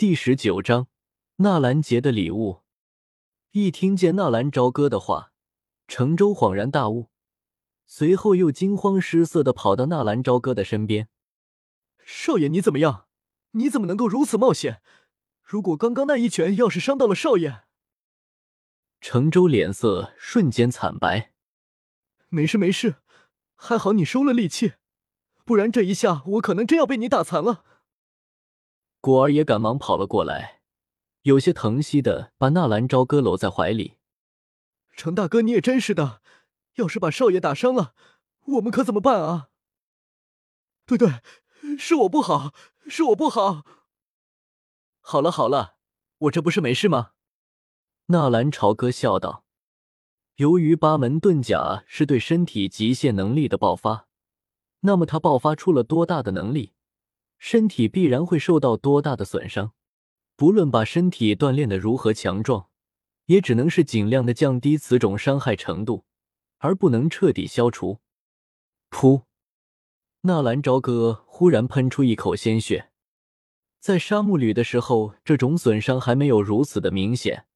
[0.00, 0.88] 第十九章
[1.36, 2.62] 纳兰杰的礼物。
[3.50, 5.34] 一听见纳兰朝歌的话，
[5.86, 7.10] 程州恍然大悟，
[7.84, 11.10] 随后又惊慌失色的跑到纳兰朝歌的身边
[12.02, 13.08] ：“少爷，你怎么样？
[13.50, 14.80] 你怎么能够如此冒险？
[15.42, 17.64] 如果刚刚那一拳要是伤到了少爷……”
[19.02, 21.34] 程州脸色瞬间惨白。
[22.30, 23.02] 没事没事，
[23.54, 24.72] 还好你收了力气，
[25.44, 27.66] 不然这一下我可能真要被你打残了。
[29.00, 30.60] 果儿也赶忙跑了过来，
[31.22, 33.96] 有些疼惜的把纳兰朝歌搂在怀里。
[34.94, 36.20] 程大哥，你也真是的，
[36.74, 37.94] 要是把少爷打伤了，
[38.44, 39.48] 我们可怎么办啊？
[40.84, 41.20] 对对，
[41.78, 42.52] 是我不好，
[42.88, 43.64] 是我不好。
[45.00, 45.76] 好了好了，
[46.18, 47.12] 我这不是没事吗？
[48.06, 49.46] 纳兰朝歌笑道
[50.36, 54.08] ：“由于八门遁甲是对身体极限能力的爆发，
[54.80, 56.74] 那么他爆发出了多大的能力？”
[57.40, 59.72] 身体必然会受到多大的损伤，
[60.36, 62.68] 不论把身体锻炼的如何强壮，
[63.26, 66.04] 也只能是尽量的降低此种伤害程度，
[66.58, 67.98] 而不能彻底消除。
[68.90, 69.22] 噗！
[70.20, 72.90] 纳兰朝歌忽然喷出一口鲜血，
[73.80, 77.46] 在沙漠旅的时候，这种损伤还没有如此的明显，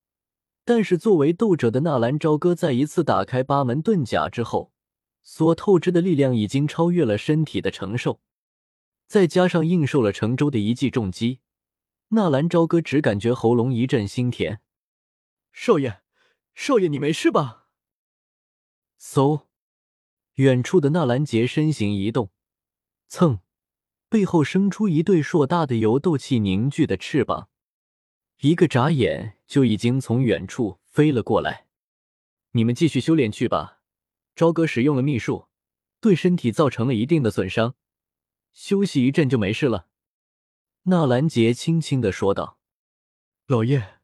[0.64, 4.72] 但是作为斗者的纳兰朝歌，在一次打开八门遁甲之后，
[5.22, 8.20] 所透支的力量已经超越了身体的承受。
[9.14, 11.38] 再加上应受了程州的一记重击，
[12.08, 14.60] 纳兰朝歌只感觉喉咙一阵心甜。
[15.52, 16.00] 少爷，
[16.56, 17.68] 少爷，你没事吧？
[19.00, 19.42] 嗖，
[20.34, 22.32] 远处的纳兰杰身形一动，
[23.06, 23.38] 蹭，
[24.08, 27.48] 背后生出一对硕大的由斗气凝聚的翅膀，
[28.40, 31.68] 一个眨眼就已经从远处飞了过来。
[32.50, 33.78] 你们继续修炼去吧。
[34.34, 35.46] 朝歌使用了秘术，
[36.00, 37.76] 对身体造成了一定的损伤。
[38.55, 39.88] 休息一阵就没事了，
[40.84, 42.58] 纳兰杰轻轻的说道
[43.46, 43.98] ：“老爷，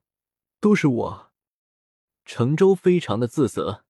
[0.59, 1.33] 都是我。”
[2.27, 3.85] 程州非常的自责：“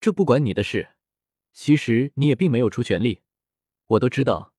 [0.00, 0.96] 这不关你的事，
[1.52, 3.22] 其实你也并没有出全力，
[3.86, 4.52] 我都知道，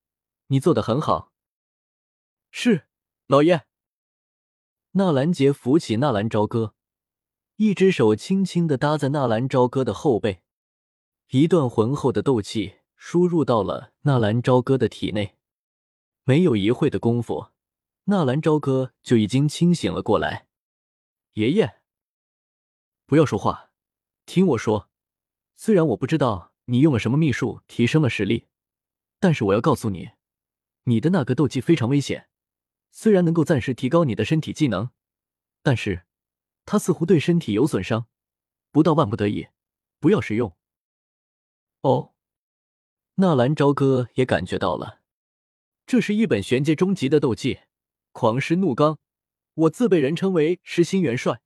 [0.47, 1.33] 你做的很好。”
[2.49, 2.87] 是，
[3.27, 3.65] 老爷。
[4.91, 6.73] 纳兰杰扶起纳兰朝歌，
[7.57, 10.41] 一只手轻轻的搭在纳兰朝歌的后背，
[11.27, 12.78] 一段浑厚的斗气。
[13.01, 15.37] 输入到了纳兰朝歌的体内，
[16.25, 17.47] 没有一会的功夫，
[18.03, 20.47] 纳兰朝歌就已经清醒了过来。
[21.33, 21.81] 爷爷，
[23.05, 23.71] 不要说话，
[24.25, 24.89] 听我说。
[25.55, 28.47] 虽然我不知道你用了什么秘术提升了实力，
[29.19, 30.11] 但是我要告诉你，
[30.83, 32.27] 你的那个斗技非常危险。
[32.91, 34.91] 虽然能够暂时提高你的身体技能，
[35.63, 36.05] 但是
[36.65, 38.07] 它似乎对身体有损伤。
[38.71, 39.47] 不到万不得已，
[40.01, 40.55] 不要使用。
[41.81, 42.13] 哦。
[43.21, 45.01] 纳兰朝歌也感觉到了，
[45.85, 47.59] 这是一本玄阶中级的斗技——
[48.13, 48.97] 狂狮怒刚。
[49.55, 51.41] 我自被人称为狮心元帅，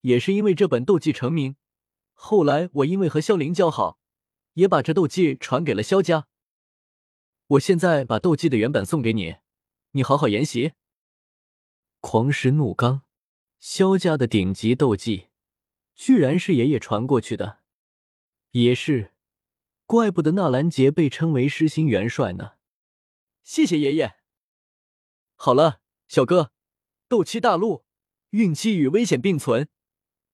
[0.00, 1.56] 也是因为这本斗技成名。
[2.14, 3.98] 后来我因为和萧凌交好，
[4.54, 6.26] 也把这斗技传给了萧家。
[7.48, 9.36] 我现在把斗技的原本送给你，
[9.90, 10.72] 你好好研习。
[12.00, 13.02] 狂狮怒刚，
[13.58, 15.26] 萧家的顶级斗技，
[15.94, 17.58] 居然是爷爷传过去的，
[18.52, 19.12] 也是。
[19.90, 22.52] 怪不得纳兰杰被称为狮心元帅呢，
[23.42, 24.14] 谢谢爷爷。
[25.34, 26.52] 好了，小哥，
[27.08, 27.84] 斗气大陆，
[28.28, 29.68] 运气与危险并存，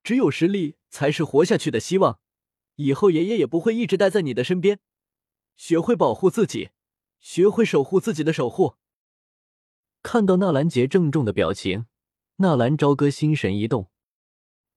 [0.02, 2.20] 只有实力才是活下去的希望。
[2.74, 4.78] 以后爷爷也不会一直待在你的身边，
[5.56, 6.72] 学会保护自己，
[7.18, 8.74] 学会守护自己的守护。
[10.02, 11.86] 看到纳兰杰郑重的表情，
[12.36, 13.90] 纳兰朝歌心神一动，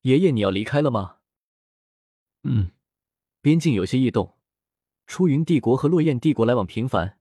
[0.04, 1.18] 爷爷你要离开了吗？
[2.44, 2.72] 嗯，
[3.42, 4.39] 边境有些异动。
[5.10, 7.18] 出云帝国和落雁帝国来往频繁，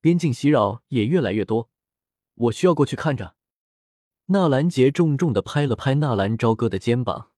[0.00, 1.68] 边境袭扰也越来越多，
[2.34, 3.34] 我需要过去看着。
[4.28, 7.30] 纳兰杰重重的拍了拍纳兰朝歌的肩膀：“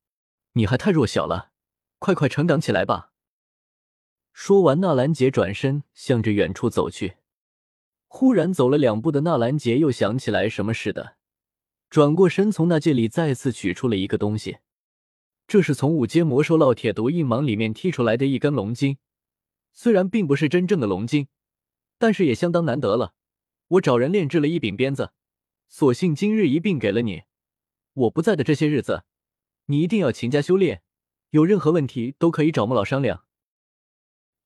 [0.54, 1.50] 你还太弱小了，
[1.98, 3.10] 快快成长起来吧。”
[4.32, 7.16] 说完，纳兰杰转身向着远处走去。
[8.06, 11.16] 忽然，走了两步的纳兰杰又想起来什么似的，
[11.90, 14.58] 转过身，从那戒里再次取出了一个东西。
[15.48, 18.96] 这是从五阶魔兽烙铁毒印芒里面剔出来的一根龙筋。
[19.72, 21.28] 虽然并不是真正的龙筋，
[21.98, 23.14] 但是也相当难得了。
[23.68, 25.12] 我找人炼制了一柄鞭子，
[25.68, 27.22] 索性今日一并给了你。
[27.92, 29.04] 我不在的这些日子，
[29.66, 30.82] 你一定要勤加修炼，
[31.30, 33.24] 有任何问题都可以找莫老商量。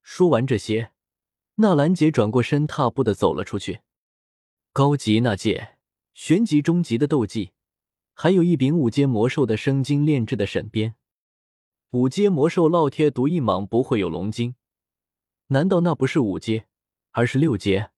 [0.02, 0.92] 说完这些，
[1.56, 3.80] 纳兰杰转过身，踏步的走了出去。
[4.72, 5.78] 高级纳戒，
[6.12, 7.52] 玄级、中级的斗技，
[8.12, 10.96] 还有一柄五阶魔兽的生精炼制的神鞭。
[11.92, 14.54] 五阶魔兽烙铁毒一蟒不会有龙筋。
[15.48, 16.66] 难道那不是五阶，
[17.12, 17.90] 而是六阶？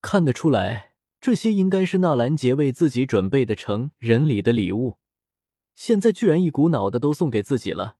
[0.00, 4.98] 看得出来，这些应该是纳兰杰为自己准备的成人礼的礼物，
[5.74, 7.96] 现在居然一股脑的都送给自己了，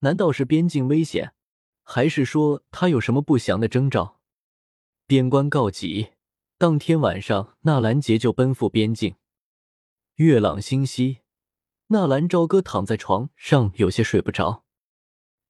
[0.00, 1.34] 难道是边境危险，
[1.82, 4.20] 还是说他有什么不祥的征兆？
[5.06, 6.10] 边关告急，
[6.58, 9.16] 当天晚上，纳兰杰就奔赴边境。
[10.16, 11.18] 月朗星稀，
[11.88, 14.64] 纳兰朝歌躺在床上，有些睡不着。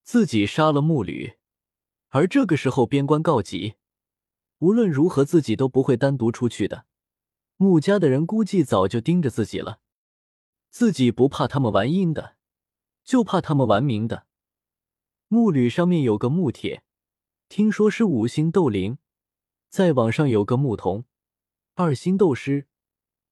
[0.02, 1.34] 自己杀了木吕，
[2.10, 3.74] 而这个时候边关告急，
[4.58, 6.86] 无论如何自己都不会单独出去的。
[7.56, 9.80] 穆家的人估计早就盯着自己了，
[10.70, 12.36] 自己不怕他们玩阴的，
[13.04, 14.26] 就怕他们玩明的。
[15.28, 16.82] 木履上面有个木铁，
[17.48, 18.96] 听说是五星斗灵；
[19.68, 21.04] 再往上有个牧童，
[21.74, 22.66] 二星斗师。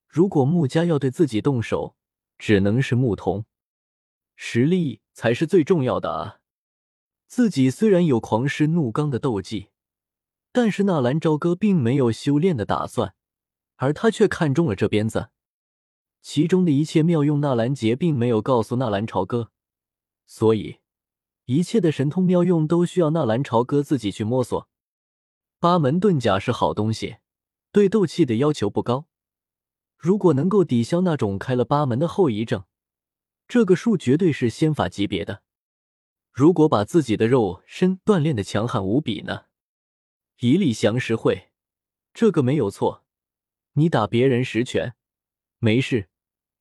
[0.06, 1.96] 如果穆家要对自己动手，
[2.38, 3.44] 只能是牧童，
[4.36, 6.37] 实力才是最重要的啊！
[7.28, 9.68] 自己虽然有狂狮怒刚的斗技，
[10.50, 13.14] 但是纳兰朝歌并没有修炼的打算。
[13.76, 15.28] 而他却看中了这鞭子，
[16.20, 19.52] 其中的一切妙用，纳兰杰并没有告诉纳兰朝歌，
[20.26, 20.78] 所以
[21.44, 24.68] 一切的神通妙用都需要纳兰朝歌自己去摸索。
[25.60, 27.18] 八门遁甲是好东西，
[27.70, 29.06] 对斗气的要求不高，
[29.96, 32.64] 如果能够抵消那种开了八门的后遗症，
[33.46, 35.42] 这个术绝对是仙法级别的。
[36.32, 39.46] 如果把自己的肉身锻炼的强悍无比呢？
[40.38, 41.50] 一力降十会，
[42.14, 43.04] 这个没有错。
[43.72, 44.94] 你打别人十拳
[45.58, 46.08] 没事，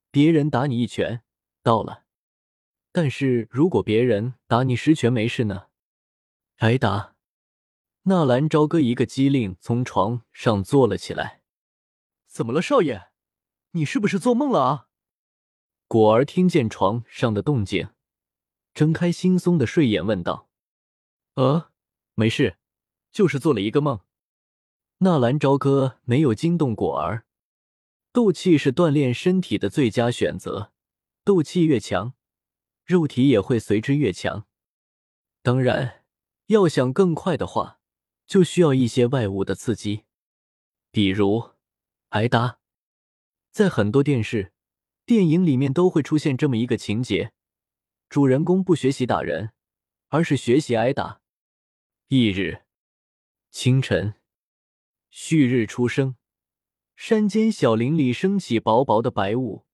[0.10, 1.24] 别人打你一拳
[1.62, 2.06] 到了。
[2.92, 5.68] 但是如果别人打你十拳没事呢？
[6.58, 7.16] 挨打！
[8.04, 11.42] 纳兰朝歌一个机灵，从床上坐了起来。
[12.26, 13.10] 怎么了，少爷？
[13.72, 14.88] 你是不是做梦了啊？
[15.88, 17.90] 果儿听见床上的动静，
[18.78, 20.48] 睁开惺忪的睡眼问道
[21.34, 21.72] ：“呃，
[22.14, 22.58] 没事，
[23.12, 24.02] 就是做了一个梦。”
[25.02, 27.26] 纳兰朝歌没有惊动果儿，
[28.12, 30.72] 斗气是锻炼身体的最佳选择，
[31.24, 32.14] 斗气越强，
[32.86, 34.46] 肉体也会随之越强。
[35.42, 36.04] 当然，
[36.46, 37.80] 要想更快的话，
[38.28, 40.04] 就需要一些外物的刺激，
[40.92, 41.50] 比如
[42.10, 42.60] 挨打。
[43.52, 44.54] 在很多电视、
[45.04, 47.34] 电影里面都会出现这么一个情节：
[48.10, 49.52] 主人公不学习打人，
[50.08, 51.20] 而是学习挨打。
[52.08, 52.62] 翌日
[53.52, 54.14] 清晨。
[55.10, 56.16] 旭日初升，
[56.96, 59.66] 山间小林里升起薄薄的白雾，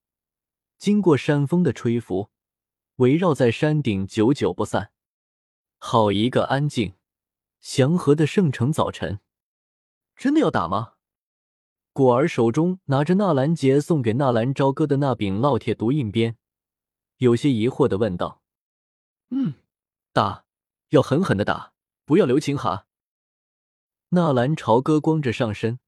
[0.77, 2.30] 经过山风的吹拂，
[2.95, 4.91] 围绕在山顶，久久不散。
[5.77, 6.95] 好一个安静、
[7.59, 9.19] 祥和的圣城早晨！
[10.15, 10.94] 真的要打吗？
[11.91, 16.38] 果儿手中拿着纳兰杰送给纳兰朝歌的那柄烙铁毒印鞭，
[17.18, 18.42] 有些疑惑的问道
[19.31, 19.56] ：“嗯，
[20.12, 20.45] 打，
[20.89, 21.74] 要狠狠的打，
[22.06, 22.88] 不要留情哈。”
[24.10, 25.80] 纳兰朝歌光着上身，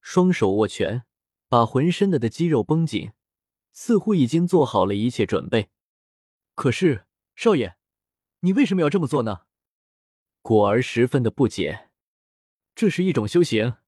[0.00, 1.04] 双手握拳，
[1.48, 3.12] 把浑身的的肌肉绷紧，
[3.72, 5.70] 似乎已经做好了一切准备。
[6.54, 7.76] 可是少爷，
[8.40, 9.42] 你为什么要这么做呢？
[10.40, 11.90] 果儿十分的不解。
[12.74, 13.78] 这是一种修行，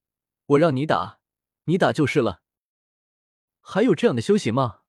[0.47, 1.21] 我让你打，
[1.65, 2.43] 你打就是了。
[3.61, 4.80] 还有这样的修行吗？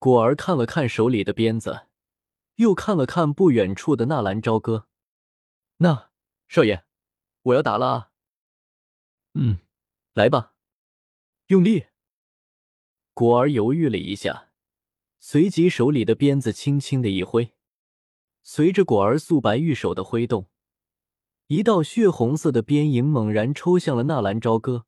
[0.00, 1.86] 果儿看了看手里的鞭子，
[2.56, 4.88] 又看了看不远处的纳兰朝歌。
[5.76, 6.10] 那
[6.48, 6.84] 少爷。
[7.42, 8.10] 我要打了啊！
[9.34, 9.58] 嗯，
[10.14, 10.54] 来吧，
[11.48, 11.86] 用力。
[13.12, 14.48] 果儿犹豫了一下，
[15.18, 17.54] 随即手里的鞭子轻轻的一挥，
[18.42, 20.48] 随着果儿素白玉手的挥动，
[21.48, 24.86] 一道血红色的鞭影猛然抽向了纳兰朝歌，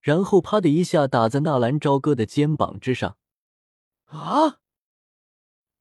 [0.00, 3.16] 然后啪的一下打在纳兰朝歌的肩膀之上。
[4.14, 4.60] 啊！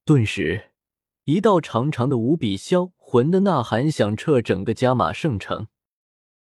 [0.05, 0.71] 顿时，
[1.25, 5.67] 一道长长的无比销魂的呐喊响彻整个加马圣城。